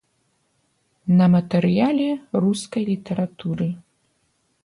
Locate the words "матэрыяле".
1.33-2.09